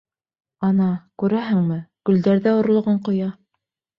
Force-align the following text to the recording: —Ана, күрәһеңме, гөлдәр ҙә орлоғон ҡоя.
—Ана, 0.67 0.87
күрәһеңме, 1.23 1.77
гөлдәр 2.11 2.43
ҙә 2.47 2.57
орлоғон 2.63 2.99
ҡоя. 3.09 3.31